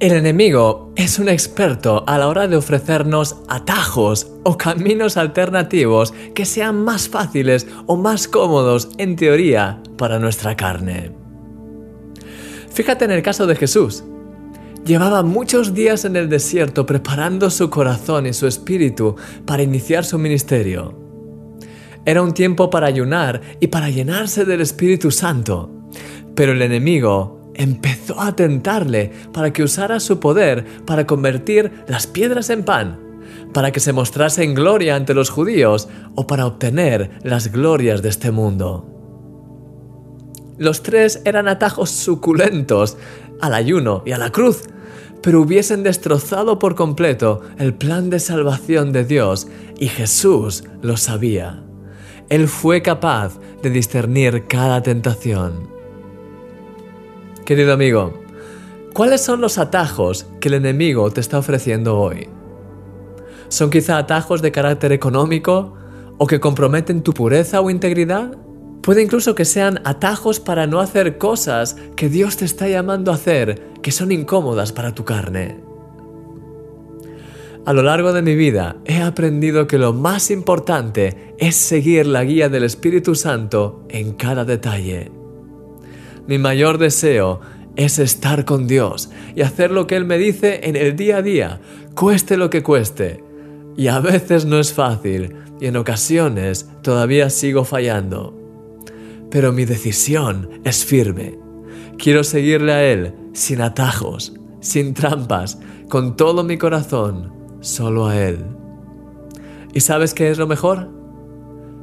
El 0.00 0.12
enemigo 0.12 0.94
es 0.96 1.18
un 1.18 1.28
experto 1.28 2.04
a 2.06 2.16
la 2.16 2.28
hora 2.28 2.48
de 2.48 2.56
ofrecernos 2.56 3.36
atajos 3.48 4.32
o 4.44 4.56
caminos 4.56 5.18
alternativos 5.18 6.14
que 6.34 6.46
sean 6.46 6.82
más 6.82 7.06
fáciles 7.06 7.66
o 7.84 7.98
más 7.98 8.26
cómodos 8.26 8.88
en 8.96 9.14
teoría 9.14 9.82
para 9.98 10.18
nuestra 10.18 10.56
carne. 10.56 11.12
Fíjate 12.72 13.04
en 13.04 13.10
el 13.10 13.20
caso 13.20 13.46
de 13.46 13.56
Jesús. 13.56 14.02
Llevaba 14.86 15.22
muchos 15.22 15.74
días 15.74 16.06
en 16.06 16.16
el 16.16 16.30
desierto 16.30 16.86
preparando 16.86 17.50
su 17.50 17.68
corazón 17.68 18.24
y 18.24 18.32
su 18.32 18.46
espíritu 18.46 19.16
para 19.44 19.62
iniciar 19.62 20.06
su 20.06 20.18
ministerio. 20.18 20.98
Era 22.06 22.22
un 22.22 22.32
tiempo 22.32 22.70
para 22.70 22.86
ayunar 22.86 23.42
y 23.60 23.66
para 23.66 23.90
llenarse 23.90 24.46
del 24.46 24.62
Espíritu 24.62 25.10
Santo. 25.10 25.70
Pero 26.34 26.52
el 26.52 26.62
enemigo 26.62 27.39
empezó 27.60 28.18
a 28.18 28.34
tentarle 28.34 29.12
para 29.34 29.52
que 29.52 29.62
usara 29.62 30.00
su 30.00 30.18
poder 30.18 30.64
para 30.86 31.06
convertir 31.06 31.70
las 31.88 32.06
piedras 32.06 32.48
en 32.48 32.64
pan, 32.64 32.98
para 33.52 33.70
que 33.70 33.80
se 33.80 33.92
mostrase 33.92 34.42
en 34.44 34.54
gloria 34.54 34.96
ante 34.96 35.12
los 35.12 35.28
judíos 35.28 35.86
o 36.14 36.26
para 36.26 36.46
obtener 36.46 37.10
las 37.22 37.52
glorias 37.52 38.00
de 38.00 38.08
este 38.08 38.30
mundo. 38.30 38.86
Los 40.56 40.82
tres 40.82 41.20
eran 41.26 41.48
atajos 41.48 41.90
suculentos 41.90 42.96
al 43.42 43.52
ayuno 43.52 44.02
y 44.06 44.12
a 44.12 44.18
la 44.18 44.30
cruz, 44.30 44.62
pero 45.22 45.42
hubiesen 45.42 45.82
destrozado 45.82 46.58
por 46.58 46.74
completo 46.74 47.42
el 47.58 47.74
plan 47.74 48.08
de 48.08 48.20
salvación 48.20 48.90
de 48.90 49.04
Dios 49.04 49.48
y 49.78 49.88
Jesús 49.88 50.64
lo 50.80 50.96
sabía. 50.96 51.62
Él 52.30 52.48
fue 52.48 52.80
capaz 52.80 53.38
de 53.62 53.68
discernir 53.68 54.46
cada 54.46 54.82
tentación. 54.82 55.79
Querido 57.50 57.72
amigo, 57.72 58.12
¿cuáles 58.94 59.22
son 59.22 59.40
los 59.40 59.58
atajos 59.58 60.24
que 60.40 60.46
el 60.46 60.54
enemigo 60.54 61.10
te 61.10 61.20
está 61.20 61.36
ofreciendo 61.36 61.98
hoy? 61.98 62.28
¿Son 63.48 63.70
quizá 63.70 63.98
atajos 63.98 64.40
de 64.40 64.52
carácter 64.52 64.92
económico 64.92 65.74
o 66.16 66.28
que 66.28 66.38
comprometen 66.38 67.02
tu 67.02 67.12
pureza 67.12 67.60
o 67.60 67.68
integridad? 67.68 68.38
Puede 68.82 69.02
incluso 69.02 69.34
que 69.34 69.44
sean 69.44 69.80
atajos 69.82 70.38
para 70.38 70.68
no 70.68 70.78
hacer 70.78 71.18
cosas 71.18 71.74
que 71.96 72.08
Dios 72.08 72.36
te 72.36 72.44
está 72.44 72.68
llamando 72.68 73.10
a 73.10 73.16
hacer 73.16 73.60
que 73.82 73.90
son 73.90 74.12
incómodas 74.12 74.70
para 74.70 74.94
tu 74.94 75.04
carne. 75.04 75.58
A 77.66 77.72
lo 77.72 77.82
largo 77.82 78.12
de 78.12 78.22
mi 78.22 78.36
vida 78.36 78.76
he 78.84 79.02
aprendido 79.02 79.66
que 79.66 79.78
lo 79.78 79.92
más 79.92 80.30
importante 80.30 81.34
es 81.38 81.56
seguir 81.56 82.06
la 82.06 82.22
guía 82.22 82.48
del 82.48 82.62
Espíritu 82.62 83.16
Santo 83.16 83.86
en 83.88 84.12
cada 84.12 84.44
detalle. 84.44 85.19
Mi 86.30 86.38
mayor 86.38 86.78
deseo 86.78 87.40
es 87.74 87.98
estar 87.98 88.44
con 88.44 88.68
Dios 88.68 89.10
y 89.34 89.42
hacer 89.42 89.72
lo 89.72 89.88
que 89.88 89.96
Él 89.96 90.04
me 90.04 90.16
dice 90.16 90.60
en 90.62 90.76
el 90.76 90.94
día 90.94 91.16
a 91.16 91.22
día, 91.22 91.60
cueste 91.96 92.36
lo 92.36 92.50
que 92.50 92.62
cueste. 92.62 93.24
Y 93.76 93.88
a 93.88 93.98
veces 93.98 94.44
no 94.44 94.60
es 94.60 94.72
fácil 94.72 95.34
y 95.60 95.66
en 95.66 95.76
ocasiones 95.76 96.70
todavía 96.82 97.30
sigo 97.30 97.64
fallando. 97.64 98.38
Pero 99.28 99.52
mi 99.52 99.64
decisión 99.64 100.60
es 100.62 100.84
firme. 100.84 101.36
Quiero 101.98 102.22
seguirle 102.22 102.74
a 102.74 102.84
Él 102.84 103.12
sin 103.32 103.60
atajos, 103.60 104.32
sin 104.60 104.94
trampas, 104.94 105.58
con 105.88 106.14
todo 106.14 106.44
mi 106.44 106.58
corazón, 106.58 107.32
solo 107.58 108.06
a 108.06 108.16
Él. 108.16 108.44
¿Y 109.74 109.80
sabes 109.80 110.14
qué 110.14 110.30
es 110.30 110.38
lo 110.38 110.46
mejor? 110.46 110.99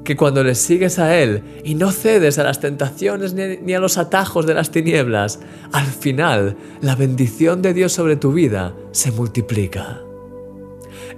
Que 0.08 0.16
cuando 0.16 0.42
le 0.42 0.56
sigues 0.56 1.00
a 1.00 1.18
Él 1.18 1.44
y 1.66 1.76
no 1.76 1.92
cedes 1.92 2.40
a 2.40 2.44
las 2.46 2.62
tentaciones 2.62 3.34
ni 3.34 3.74
a 3.74 3.80
los 3.82 3.98
atajos 3.98 4.46
de 4.46 4.54
las 4.54 4.72
tinieblas, 4.72 5.42
al 5.74 5.86
final 5.86 6.56
la 6.80 6.96
bendición 6.96 7.62
de 7.62 7.74
Dios 7.74 7.92
sobre 7.92 8.16
tu 8.16 8.32
vida 8.32 8.74
se 8.92 9.12
multiplica. 9.12 10.00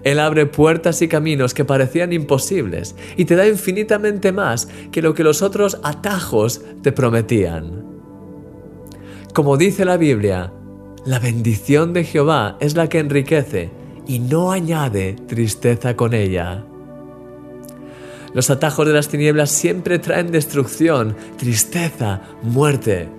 Él 0.04 0.17
abre 0.17 0.48
puertas 0.48 1.04
y 1.04 1.08
caminos 1.08 1.54
que 1.54 1.66
parecían 1.66 2.14
imposibles 2.14 2.95
y 3.16 3.26
te 3.26 3.36
da 3.36 3.48
infinitamente 3.48 4.32
más 4.32 4.67
que 4.92 5.04
lo 5.04 5.14
que 5.14 5.23
los 5.23 5.44
otros 5.44 5.78
atajos 5.83 6.61
te 6.82 6.92
prometían. 6.92 7.86
Como 9.36 9.55
dice 9.55 9.86
la 9.86 9.98
Biblia, 9.98 10.52
la 11.05 11.20
bendición 11.20 11.94
de 11.94 12.05
Jehová 12.05 12.58
es 12.60 12.76
la 12.76 12.89
que 12.89 12.98
enriquece 12.98 13.70
y 14.08 14.17
no 14.17 14.52
añade 14.52 15.14
tristeza 15.28 15.95
con 15.95 16.16
ella. 16.16 16.66
Los 18.34 18.50
atajos 18.50 18.86
de 18.88 18.94
las 18.94 19.08
tinieblas 19.08 19.50
siempre 19.50 20.00
traen 20.00 20.32
destrucción, 20.32 21.16
tristeza, 21.38 22.22
muerte. 22.44 23.10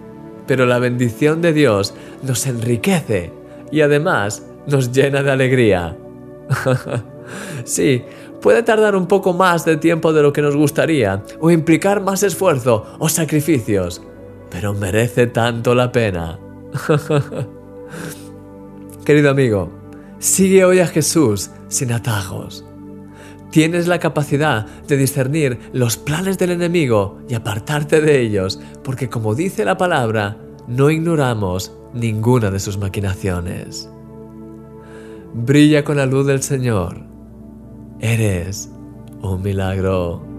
Pero 0.46 0.66
la 0.66 0.78
bendición 0.78 1.42
de 1.42 1.52
Dios 1.52 1.94
nos 2.22 2.46
enriquece 2.46 3.32
y 3.70 3.80
además 3.80 4.44
nos 4.66 4.92
llena 4.92 5.22
de 5.22 5.30
alegría. 5.30 5.96
sí, 7.64 8.04
puede 8.40 8.62
tardar 8.62 8.96
un 8.96 9.06
poco 9.06 9.32
más 9.32 9.64
de 9.64 9.76
tiempo 9.76 10.12
de 10.12 10.22
lo 10.22 10.32
que 10.32 10.42
nos 10.42 10.56
gustaría, 10.56 11.22
o 11.40 11.50
implicar 11.50 12.00
más 12.00 12.22
esfuerzo 12.22 12.86
o 12.98 13.08
sacrificios, 13.08 14.02
pero 14.50 14.74
merece 14.74 15.26
tanto 15.26 15.74
la 15.74 15.92
pena. 15.92 16.38
Querido 19.04 19.30
amigo, 19.30 19.70
sigue 20.18 20.64
hoy 20.64 20.80
a 20.80 20.86
Jesús 20.86 21.50
sin 21.68 21.92
atajos. 21.92 22.64
Tienes 23.50 23.88
la 23.88 23.98
capacidad 23.98 24.66
de 24.86 24.96
discernir 24.96 25.58
los 25.72 25.96
planes 25.96 26.38
del 26.38 26.50
enemigo 26.50 27.18
y 27.28 27.34
apartarte 27.34 28.00
de 28.00 28.20
ellos, 28.20 28.60
porque 28.84 29.08
como 29.08 29.34
dice 29.34 29.64
la 29.64 29.76
palabra, 29.76 30.36
no 30.68 30.90
ignoramos 30.90 31.72
ninguna 31.92 32.50
de 32.50 32.60
sus 32.60 32.78
maquinaciones. 32.78 33.90
Brilla 35.34 35.84
con 35.84 35.96
la 35.96 36.06
luz 36.06 36.26
del 36.26 36.42
Señor. 36.42 37.04
Eres 38.00 38.70
un 39.22 39.42
milagro. 39.42 40.29